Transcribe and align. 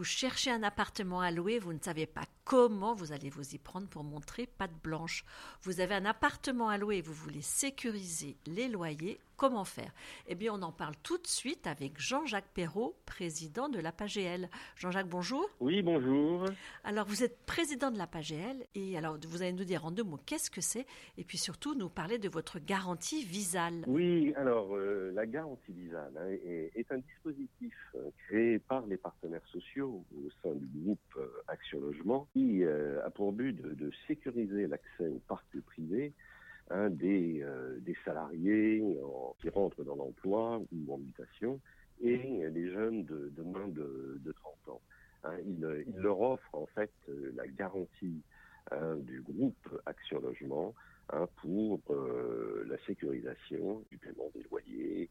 Vous 0.00 0.04
cherchez 0.04 0.50
un 0.50 0.62
appartement 0.62 1.20
à 1.20 1.30
louer, 1.30 1.58
vous 1.58 1.74
ne 1.74 1.78
savez 1.78 2.06
pas 2.06 2.24
comment 2.44 2.94
vous 2.94 3.12
allez 3.12 3.28
vous 3.28 3.54
y 3.54 3.58
prendre 3.58 3.86
pour 3.86 4.02
montrer 4.02 4.46
patte 4.46 4.72
blanche. 4.82 5.26
Vous 5.60 5.80
avez 5.80 5.94
un 5.94 6.06
appartement 6.06 6.70
à 6.70 6.78
louer, 6.78 7.02
vous 7.02 7.12
voulez 7.12 7.42
sécuriser 7.42 8.38
les 8.46 8.68
loyers, 8.68 9.20
comment 9.36 9.64
faire? 9.64 9.92
Eh 10.26 10.34
bien, 10.34 10.52
on 10.54 10.62
en 10.62 10.72
parle 10.72 10.94
tout 11.02 11.18
de 11.18 11.26
suite 11.26 11.66
avec 11.66 12.00
Jean-Jacques 12.00 12.52
Perrault, 12.52 12.96
président 13.06 13.68
de 13.68 13.78
la 13.78 13.92
PAGL. 13.92 14.48
Jean-Jacques, 14.76 15.08
bonjour. 15.08 15.48
Oui, 15.60 15.80
bonjour. 15.80 16.44
Alors, 16.84 17.06
vous 17.06 17.22
êtes 17.22 17.38
président 17.46 17.90
de 17.90 17.98
la 17.98 18.06
PAGL 18.06 18.66
et 18.74 18.98
alors 18.98 19.16
vous 19.28 19.42
allez 19.42 19.52
nous 19.52 19.64
dire 19.64 19.84
en 19.84 19.90
deux 19.90 20.02
mots 20.02 20.20
qu'est-ce 20.26 20.50
que 20.50 20.60
c'est? 20.60 20.86
Et 21.18 21.24
puis 21.24 21.38
surtout 21.38 21.74
nous 21.74 21.88
parler 21.88 22.18
de 22.18 22.28
votre 22.28 22.58
garantie 22.58 23.24
Visal. 23.24 23.84
Oui, 23.86 24.34
alors 24.36 24.74
euh, 24.74 25.12
la 25.14 25.26
garantie 25.26 25.72
Visal 25.72 26.12
hein, 26.18 26.28
est, 26.44 26.72
est, 26.74 26.90
un 26.90 26.98
dispositif 26.98 27.74
euh, 27.94 28.10
créé 28.26 28.58
par 28.58 28.84
les 28.86 28.96
partenaires 28.96 29.46
sociaux 29.52 29.89
au 29.90 30.30
sein 30.42 30.54
du 30.54 30.66
groupe 30.66 30.98
euh, 31.16 31.26
Action 31.48 31.80
Logement 31.80 32.28
qui 32.32 32.64
euh, 32.64 33.04
a 33.04 33.10
pour 33.10 33.32
but 33.32 33.60
de, 33.60 33.90
sécuriser 34.06 34.66
l'accès 34.66 35.08
au 35.08 35.20
parc 35.28 35.46
privé 35.66 36.12
hein, 36.70 36.90
des, 36.90 37.42
euh, 37.42 37.78
des, 37.80 37.96
salariés 38.04 38.82
qui 39.40 39.48
rentrent 39.48 39.84
dans 39.84 39.96
l'emploi 39.96 40.62
ou 40.72 40.94
en 40.94 40.98
mutation 40.98 41.60
et 42.02 42.48
les 42.48 42.70
jeunes 42.70 43.04
de, 43.04 43.42
moins 43.42 43.68
de, 43.68 44.18
de, 44.24 44.32
30 44.32 44.54
ans. 44.68 44.80
Hein, 45.24 45.36
il, 45.46 45.60
leur 45.96 46.20
offre 46.20 46.54
en 46.54 46.66
fait 46.66 46.92
la 47.34 47.46
garantie 47.46 48.22
hein, 48.70 48.96
du 48.96 49.20
groupe 49.20 49.68
Action 49.84 50.20
Logement 50.20 50.74
pour 51.42 51.80
la 52.66 52.78
sécurisation 52.86 53.84
du 53.90 53.98
paiement 53.98 54.30
des 54.34 54.44
loyers 54.44 55.10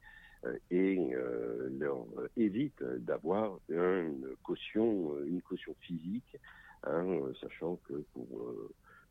et 0.71 1.13
euh, 1.13 1.69
leur 1.79 2.05
évite 2.37 2.83
d'avoir 2.83 3.59
une 3.69 4.27
caution, 4.43 5.15
une 5.25 5.41
caution 5.41 5.75
physique, 5.81 6.37
hein, 6.83 7.05
sachant 7.41 7.77
que 7.87 7.93
pour 8.13 8.27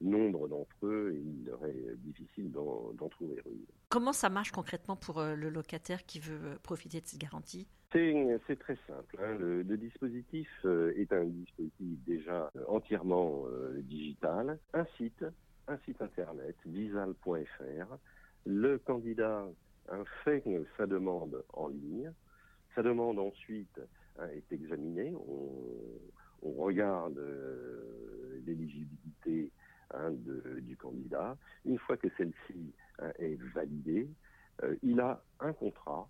nombre 0.00 0.48
d'entre 0.48 0.86
eux, 0.86 1.12
il 1.14 1.44
leur 1.44 1.64
est 1.66 1.96
difficile 1.98 2.50
d'en 2.52 3.08
trouver 3.10 3.42
une. 3.46 3.64
Comment 3.88 4.12
ça 4.12 4.28
marche 4.28 4.52
concrètement 4.52 4.96
pour 4.96 5.22
le 5.22 5.48
locataire 5.48 6.06
qui 6.06 6.20
veut 6.20 6.58
profiter 6.62 7.00
de 7.00 7.06
cette 7.06 7.20
garantie? 7.20 7.66
C'est 7.92 8.58
très 8.58 8.76
simple. 8.86 9.16
Hein. 9.18 9.36
Le, 9.38 9.62
le, 9.62 9.76
dispositif 9.76 10.48
est 10.64 11.10
un 11.12 11.24
dispositif 11.24 11.98
déjà 12.06 12.50
entièrement 12.68 13.44
euh, 13.46 13.80
digital. 13.82 14.58
Un 14.74 14.86
site, 14.98 15.24
un 15.66 15.78
site 15.78 16.00
internet, 16.02 16.54
visal.fr. 16.66 17.96
Le 18.44 18.78
candidat 18.78 19.46
fait 20.24 20.42
sa 20.76 20.86
demande 20.86 21.42
en 21.52 21.68
ligne. 21.68 22.12
Sa 22.74 22.82
demande 22.82 23.18
ensuite 23.18 23.80
hein, 24.18 24.28
est 24.28 24.52
examinée. 24.52 25.14
On, 25.14 26.52
regarde 26.56 27.18
euh, 27.18 28.40
l'éligibilité 28.46 29.50
Hein, 29.94 30.10
du 30.60 30.76
candidat. 30.76 31.34
Une 31.64 31.78
fois 31.78 31.96
que 31.96 32.08
celle-ci 32.18 32.74
hein, 32.98 33.10
est 33.18 33.40
validée, 33.54 34.06
euh, 34.62 34.76
il 34.82 35.00
a 35.00 35.22
un 35.40 35.54
contrat 35.54 36.06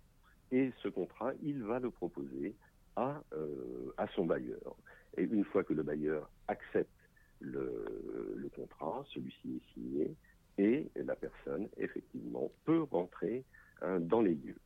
et 0.51 0.73
ce 0.83 0.89
contrat, 0.89 1.31
il 1.41 1.63
va 1.63 1.79
le 1.79 1.89
proposer 1.89 2.57
à, 2.97 3.23
euh, 3.31 3.93
son 4.15 4.25
bailleur. 4.25 4.75
Et 5.15 5.23
une 5.23 5.45
fois 5.45 5.63
que 5.63 5.71
le 5.71 5.83
bailleur 5.83 6.29
accepte 6.49 6.91
le, 7.39 8.49
contrat, 8.53 9.05
celui-ci 9.13 9.61
est 9.61 9.73
signé 9.73 10.17
et 10.57 10.91
la 10.95 11.15
personne, 11.15 11.69
effectivement, 11.77 12.51
peut 12.65 12.81
rentrer 12.81 13.45
dans 13.99 14.21
les 14.21 14.35
lieux. 14.35 14.59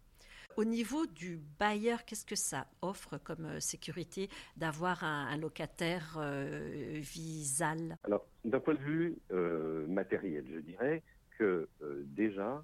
Au 0.56 0.66
niveau 0.66 1.08
du 1.08 1.39
bailleur, 1.59 2.06
qu'est-ce 2.06 2.28
que 2.28 2.36
ça 2.36 2.67
offre 2.83 3.17
comme 3.17 3.45
euh, 3.45 3.59
sécurité 3.59 4.30
d'avoir 4.55 5.03
un, 5.03 5.25
un, 5.25 5.38
locataire 5.38 6.15
euh, 6.20 6.99
visal? 6.99 7.98
Alors, 8.04 8.27
d'un 8.45 8.60
point 8.60 8.76
de 8.76 8.80
vue 8.80 9.17
euh, 9.32 9.88
matériel, 9.88 10.45
je 10.54 10.60
dirais 10.60 11.02
que 11.39 11.67
euh, 11.82 12.04
déjà, 12.05 12.64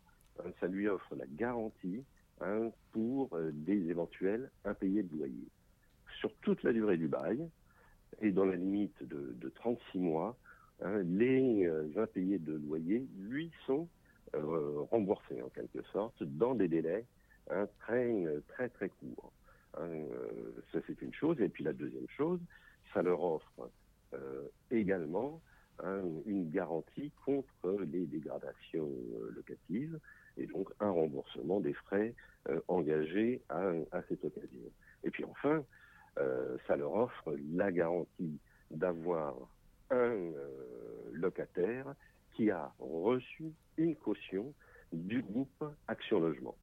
ça 0.60 0.68
lui 0.68 0.88
offre 0.88 1.16
la 1.16 1.26
garantie 1.26 2.04
hein, 2.42 2.70
pour 2.92 3.34
euh, 3.34 3.50
des 3.54 3.90
éventuels 3.90 4.52
impayés 4.66 5.02
de 5.02 5.18
loyer. 5.18 5.48
Sur 6.20 6.32
toute 6.42 6.62
la 6.62 6.74
durée 6.74 6.98
du 6.98 7.08
bail, 7.08 7.50
et 8.22 8.32
dans 8.32 8.46
la 8.46 8.56
limite 8.56 9.02
de, 9.02 9.34
de 9.36 9.50
36 9.50 9.98
mois, 9.98 10.38
hein, 10.84 11.02
les 11.06 11.68
impayés 11.96 12.38
de 12.38 12.54
loyer 12.54 13.08
lui 13.18 13.52
sont 13.66 13.88
remboursés 14.92 15.42
en 15.42 15.50
quelque 15.50 15.82
sorte 15.92 16.24
dans 16.24 16.56
des 16.56 16.68
délais 16.68 17.06
un 17.50 17.68
très 17.80 18.26
très 18.50 18.70
très 18.70 18.90
court. 18.90 19.32
Hein, 19.78 19.88
ça 20.72 20.80
c'est 20.88 21.02
une 21.02 21.14
chose. 21.14 21.40
Et 21.42 21.50
puis 21.50 21.64
la 21.64 21.74
deuxième 21.74 22.08
chose, 22.10 22.40
ça 22.94 23.02
leur 23.02 23.22
offre 23.24 23.70
euh, 24.14 24.48
également 24.72 25.42
hein, 25.84 26.02
une 26.26 26.50
garantie 26.50 27.12
contre 27.26 27.80
les 27.92 28.06
dégradations 28.06 28.90
euh, 28.90 29.32
locatives 29.36 30.00
et 30.38 30.48
donc 30.48 30.70
un 30.80 30.90
remboursement 30.90 31.60
des 31.60 31.74
frais 31.74 32.16
euh, 32.50 32.60
engagés 32.68 33.42
à, 33.50 33.72
cette 34.08 34.26
occasion. 34.26 34.72
Et 35.04 35.12
puis 35.12 35.24
enfin, 35.24 35.64
ça 36.68 36.76
leur 36.76 36.94
offre 36.94 37.34
la 37.54 37.72
garantie 37.72 38.40
d'avoir 38.72 39.36
un 39.90 40.32
locataire 41.14 41.96
qui 42.34 42.52
a 42.52 42.74
reçu 42.80 43.54
une 43.78 43.96
caution 43.96 44.54
du 44.92 45.22
groupe 45.22 45.64
Action 45.88 46.20
Logement. 46.20 46.56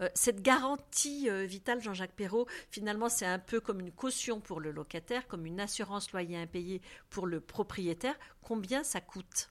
Euh, 0.00 0.08
cette 0.14 0.42
garantie 0.42 1.28
euh, 1.28 1.44
vitale, 1.44 1.80
Jean-Jacques 1.80 2.14
Perrault, 2.14 2.46
finalement, 2.70 3.08
c'est 3.08 3.26
un 3.26 3.38
peu 3.38 3.60
comme 3.60 3.80
une 3.80 3.92
caution 3.92 4.40
pour 4.40 4.60
le 4.60 4.70
locataire, 4.70 5.26
comme 5.26 5.46
une 5.46 5.60
assurance 5.60 6.12
loyer 6.12 6.36
impayé 6.36 6.80
pour 7.10 7.26
le 7.26 7.40
propriétaire. 7.40 8.14
Combien 8.42 8.84
ça 8.84 9.00
coûte? 9.00 9.50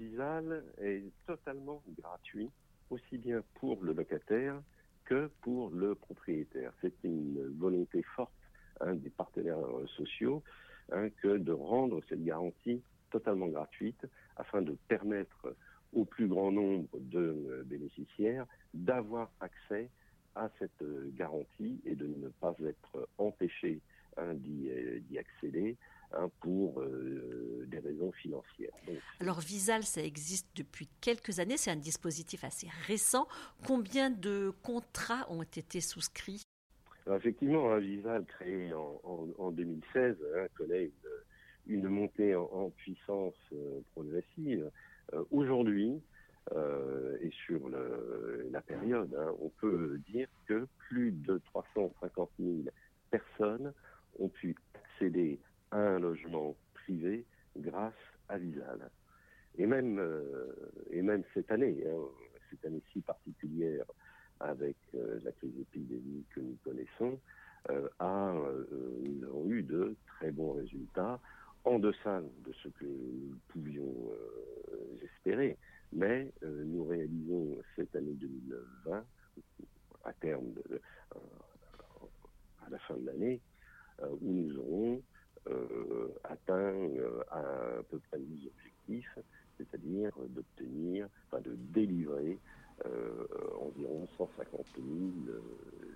Visal 0.00 0.64
est 0.78 1.04
totalement 1.26 1.82
gratuit, 1.98 2.50
aussi 2.90 3.18
bien 3.18 3.42
pour 3.54 3.82
le 3.82 3.92
locataire 3.92 4.60
que 5.04 5.30
pour 5.40 5.70
le 5.70 5.94
propriétaire. 5.94 6.72
C'est 6.80 6.94
une 7.04 7.56
volonté 7.58 8.02
forte 8.14 8.32
hein, 8.80 8.94
des 8.94 9.10
partenaires 9.10 9.58
sociaux 9.96 10.42
hein, 10.90 11.08
que 11.22 11.38
de 11.38 11.52
rendre 11.52 12.00
cette 12.08 12.24
garantie 12.24 12.82
totalement 13.10 13.48
gratuite 13.48 14.06
afin 14.36 14.62
de 14.62 14.76
permettre 14.88 15.54
au 15.92 16.04
plus 16.04 16.26
grand 16.26 16.52
nombre 16.52 16.88
de 16.98 17.62
bénéficiaires 17.66 18.46
d'avoir 18.74 19.30
accès 19.40 19.90
à 20.34 20.48
cette 20.58 20.82
garantie 21.14 21.80
et 21.84 21.94
de 21.94 22.06
ne 22.06 22.28
pas 22.28 22.54
être 22.64 23.08
empêchés 23.18 23.80
hein, 24.16 24.34
d'y 24.34 25.18
accéder 25.18 25.76
hein, 26.12 26.30
pour 26.40 26.80
euh, 26.80 27.66
des 27.68 27.78
raisons 27.78 28.12
financières. 28.12 28.72
Donc, 28.86 28.96
Alors 29.20 29.40
Visal, 29.40 29.82
ça 29.82 30.02
existe 30.02 30.48
depuis 30.56 30.88
quelques 31.00 31.38
années, 31.38 31.56
c'est 31.56 31.70
un 31.70 31.76
dispositif 31.76 32.44
assez 32.44 32.68
récent. 32.86 33.26
Combien 33.66 34.10
de 34.10 34.52
contrats 34.62 35.30
ont 35.30 35.42
été 35.42 35.80
souscrits? 35.80 36.42
Alors 37.06 37.18
Effectivement, 37.18 37.72
un 37.72 37.78
Visal 37.78 38.24
créé 38.24 38.72
en, 38.72 39.00
en, 39.04 39.28
en 39.38 39.50
2016 39.50 40.16
hein, 40.36 40.46
connaît 40.54 40.84
une, 41.66 41.80
une 41.80 41.88
montée 41.88 42.34
en, 42.34 42.44
en 42.44 42.70
puissance 42.70 43.34
euh, 43.52 43.80
progressive. 43.92 44.70
Euh, 45.14 45.24
Aujourd'hui, 45.30 46.00
euh, 46.54 47.16
et 47.20 47.30
sur 47.46 47.68
la 47.68 48.60
période, 48.62 49.14
hein, 49.14 49.32
on 49.40 49.48
peut 49.48 49.98
dire 50.08 50.28
que 50.46 50.66
plus 50.88 51.12
de 51.12 51.38
350 51.52 52.30
000 52.38 52.52
personnes 53.10 53.72
ont 54.18 54.28
pu 54.28 54.56
accéder 54.74 55.38
à 55.70 55.78
un 55.78 56.00
logement 56.00 56.56
privé 56.74 57.24
grâce 57.56 57.94
à 58.28 58.38
Visal. 58.38 58.90
Et 59.56 59.66
même, 59.66 59.98
euh, 59.98 60.52
et 60.90 61.02
même 61.02 61.22
cette 61.34 61.50
année, 61.50 61.84
hein, 61.86 62.00
cette 62.50 62.64
année-ci 62.64 63.00
particulière 63.02 63.84
avec 64.40 64.76
la 64.92 65.30
crise 65.30 65.56
épidémique 65.60 66.26
que 66.34 66.40
nous 66.40 66.58
connaissons, 66.64 67.20
a, 68.00 68.34
nous 69.04 69.24
avons 69.24 69.48
eu 69.48 69.62
de 69.62 69.94
très 70.06 70.32
bons 70.32 70.54
résultats 70.54 71.20
en 71.64 71.78
deçà 71.78 72.20
de 72.20 72.52
ce 72.62 72.68
que 72.68 72.84
nous 72.84 73.38
pouvions 73.48 73.94
euh, 74.10 75.04
espérer, 75.04 75.56
mais 75.92 76.30
euh, 76.42 76.64
nous 76.64 76.84
réalisons 76.84 77.56
cette 77.76 77.94
année 77.94 78.14
2020, 78.14 79.04
à 80.04 80.12
terme, 80.14 80.52
de, 80.52 80.80
euh, 81.14 81.18
à 82.66 82.70
la 82.70 82.78
fin 82.80 82.96
de 82.96 83.06
l'année, 83.06 83.40
où 84.20 84.32
nous 84.32 84.58
aurons 84.58 85.02
atteint 86.24 86.74
à, 87.30 87.42
peu 87.88 88.00
près 88.10 88.18
nos 88.18 88.46
objectifs, 88.48 89.18
c'est-à-dire 89.56 90.10
d'obtenir, 90.30 91.08
enfin 91.26 91.40
de 91.40 91.54
délivrer 91.54 92.38
environ 93.60 94.08
150 94.16 94.66
000 94.74 94.86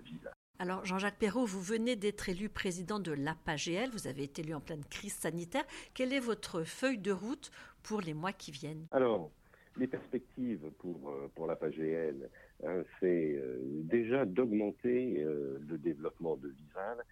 visas. 0.05 0.36
Alors, 0.59 0.83
Jean-Jacques 0.85 1.19
Perrault, 1.19 1.45
vous 1.45 1.61
venez 1.61 1.95
d'être 1.95 2.29
élu 2.29 2.49
président 2.49 2.99
de 2.99 3.11
l'APAGL, 3.11 3.91
vous 3.91 4.07
avez 4.07 4.23
été 4.23 4.41
élu 4.41 4.55
en 4.55 4.59
pleine 4.59 4.83
crise 4.85 5.13
sanitaire. 5.13 5.63
Quelle 5.93 6.13
est 6.13 6.19
votre 6.19 6.63
feuille 6.63 6.97
de 6.97 7.11
route 7.11 7.51
pour 7.83 8.01
les 8.01 8.15
mois 8.15 8.33
qui 8.33 8.49
viennent? 8.49 8.87
Alors, 8.89 9.29
les 9.77 9.85
perspectives 9.85 10.71
pour, 10.79 11.13
pour 11.35 11.45
la 11.45 11.55
PAGL, 11.55 12.27
hein, 12.65 12.83
c'est 12.99 13.39
déjà 13.83 14.25
d'augmenter 14.25 15.23
le 15.23 15.77
développement 15.77 16.35
de 16.37 16.47
Visal 16.49 17.03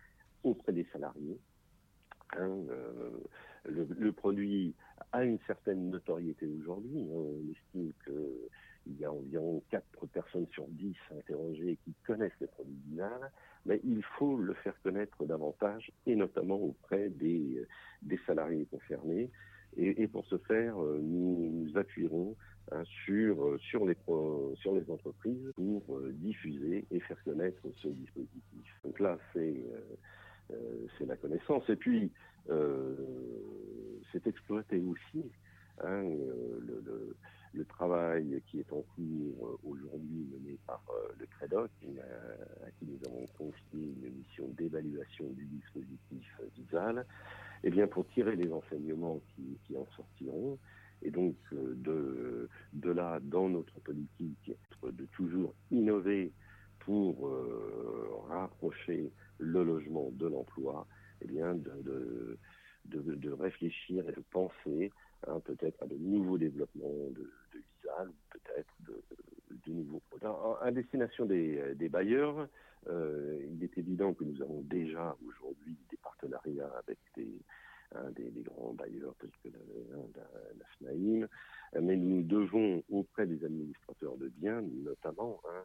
auprès 0.43 0.73
des 0.73 0.87
salariés. 0.91 1.39
Hein, 2.37 2.63
le, 3.65 4.11
produit 4.11 4.73
a 5.11 5.23
une 5.23 5.39
certaine 5.45 5.91
notoriété 5.91 6.47
aujourd'hui. 6.47 7.01
Hein. 7.01 7.15
On 7.15 7.51
estime 7.51 7.93
qu'il 8.95 9.01
y 9.01 9.05
a 9.05 9.11
environ 9.11 9.61
4 9.71 10.07
personnes 10.07 10.47
sur 10.51 10.65
10 10.67 10.95
interrogées 11.17 11.77
qui 11.83 11.93
connaissent 12.05 12.39
les 12.39 12.47
produits 12.47 12.79
Visal, 12.87 13.31
mais 13.65 13.81
il 13.83 14.03
faut 14.17 14.37
le 14.37 14.53
faire 14.55 14.73
connaître 14.83 15.25
davantage, 15.25 15.91
et 16.05 16.15
notamment 16.15 16.55
auprès 16.55 17.09
des, 17.09 17.61
des 18.01 18.19
salariés 18.25 18.65
concernés. 18.65 19.29
Et, 19.77 20.07
pour 20.07 20.25
ce 20.27 20.37
faire, 20.37 20.81
euh, 20.81 20.99
nous 21.01 21.51
nous 21.51 21.77
appuierons 21.77 22.37
hein, 22.71 22.83
sur, 23.03 23.85
les, 23.85 23.97
sur 24.55 24.73
les 24.73 24.89
entreprises 24.89 25.51
pour 25.55 25.97
euh, 25.97 26.13
diffuser 26.13 26.85
et 26.91 26.99
faire 27.01 27.21
connaître 27.25 27.61
ce 27.81 27.89
dispositif. 27.89 28.79
Donc 28.85 28.99
là, 29.01 29.17
c'est 29.33 29.65
euh, 30.51 30.87
la 31.05 31.17
connaissance. 31.17 31.69
Et 31.69 31.75
puis, 31.75 32.09
c'est 34.13 34.27
exploité 34.27 34.79
aussi 34.79 35.25
hein, 35.83 36.03
le, 36.03 37.15
le, 37.53 37.65
travail 37.65 38.41
qui 38.47 38.59
est 38.59 38.71
en 38.71 38.83
cours 38.95 39.59
aujourd'hui 39.63 40.27
mené 40.31 40.57
par 40.67 40.83
le 41.19 41.25
CREDOC, 41.25 41.71
à 42.65 42.71
qui 42.71 42.85
nous 42.85 42.99
avons 43.07 43.25
confié 43.37 43.95
une 44.03 44.13
mission 44.13 44.47
d'évaluation 44.57 45.25
du 45.29 45.45
dispositif 45.45 46.39
VISAL 46.57 47.05
eh 47.65 47.71
bien, 47.71 47.87
pour 47.87 48.07
tirer 48.09 48.35
les 48.35 48.51
enseignements 48.51 49.19
qui, 49.35 49.75
en 49.75 49.85
sortiront. 49.95 50.57
Et 51.01 51.09
donc, 51.09 51.35
euh, 51.53 52.47
de, 52.73 52.91
là, 52.91 53.19
dans 53.21 53.49
notre 53.49 53.79
politique, 53.81 54.51
de 54.83 55.05
toujours 55.13 55.53
innover 55.71 56.31
pour 56.79 57.27
euh, 57.27 58.07
rapprocher 58.29 59.11
le 59.39 59.63
logement 59.63 60.11
de 60.13 60.27
l'emploi, 60.27 60.87
eh 61.21 61.27
bien, 61.27 61.55
de, 61.55 62.37
de, 62.85 63.31
réfléchir 63.31 64.07
et 64.07 64.11
de 64.11 64.23
penser 64.31 64.91
hein, 65.27 65.39
peut-être 65.45 65.81
à 65.83 65.87
de 65.87 65.95
nouveaux 65.95 66.37
développements 66.37 67.09
de, 67.11 67.31
de 67.53 67.59
visa, 67.59 68.05
peut-être 68.31 68.73
de, 68.81 68.93
nouveaux 69.67 70.01
produits. 70.09 70.27
À 70.61 70.71
destination 70.71 71.25
des, 71.25 71.89
bailleurs, 71.89 72.47
euh, 72.87 73.39
il 73.51 73.63
est 73.63 73.77
évident 73.77 74.13
que 74.13 74.23
nous 74.23 74.41
avons 74.41 74.61
déjà 74.61 75.15
aujourd'hui 75.27 75.75
des 75.89 75.97
partenariats 75.97 76.71
avec 76.77 76.99
des, 77.15 77.27
hein, 77.95 78.11
grands 78.43 78.73
bailleurs 78.73 79.15
tels 79.19 79.31
que 79.43 79.49
la, 79.49 80.23
la, 80.59 80.65
FNAIM, 80.77 81.27
mais 81.81 81.95
nous 81.95 82.21
devons 82.21 82.83
auprès 82.91 83.25
des 83.25 83.43
administrateurs 83.43 84.17
de 84.17 84.27
biens, 84.27 84.61
notamment, 84.61 85.41
hein, 85.49 85.63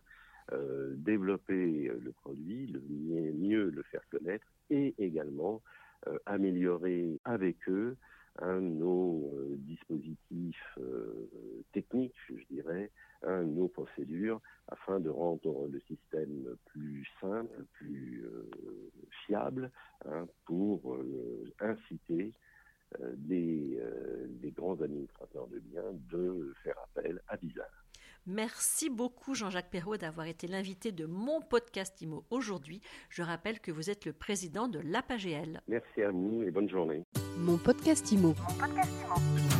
euh, 0.52 0.94
développer 0.96 1.92
le 2.02 2.12
produit, 2.12 2.66
le 2.66 2.80
mieux, 2.80 3.70
le 3.70 3.82
faire 3.84 4.02
connaître 4.10 4.46
et 4.70 4.94
également 4.98 5.62
euh, 6.08 6.18
améliorer 6.24 7.20
avec 7.40 7.56
eux 7.68 7.96
hein, 8.38 8.60
nos 8.60 9.32
dispositifs 9.56 10.78
techniques, 11.72 12.14
je 12.28 12.44
dirais, 12.50 12.90
nos 13.26 13.68
procédures 13.68 14.40
afin 14.70 15.00
de 15.00 15.08
rendre 15.08 15.68
le 15.68 15.80
système 15.80 16.56
plus 16.66 17.06
simple, 17.20 17.64
plus 17.72 18.24
euh, 18.24 18.48
fiable, 19.26 19.70
hein, 20.04 20.26
pour 20.44 20.94
euh, 20.94 21.52
inciter 21.60 22.32
euh, 23.00 23.12
des, 23.16 24.52
grands 24.52 24.80
administrateurs 24.80 25.46
de 25.48 25.58
biens 25.58 25.92
de 26.10 26.52
faire 26.62 26.76
appel 26.84 27.20
à 27.28 27.36
Bizarre. 27.36 27.84
Merci 28.26 28.90
beaucoup 28.90 29.34
Jean-Jacques 29.34 29.70
Perrault 29.70 29.96
d'avoir 29.96 30.26
été 30.26 30.46
l'invité 30.46 30.92
de 30.92 31.06
mon 31.06 31.40
podcast 31.40 32.00
IMO 32.00 32.24
aujourd'hui. 32.30 32.80
Je 33.08 33.22
rappelle 33.22 33.60
que 33.60 33.72
vous 33.72 33.90
êtes 33.90 34.04
le 34.04 34.12
président 34.12 34.68
de 34.68 34.80
l'APAGL. 34.80 35.60
Merci 35.68 36.02
à 36.02 36.10
vous 36.10 36.42
et 36.42 36.50
bonne 36.50 36.68
journée. 36.68 37.02
Mon 37.38 37.58
podcast 37.58 38.10
IMO. 38.12 38.28
Mon 38.28 38.54
podcast 38.58 38.92
IMO. 39.06 39.59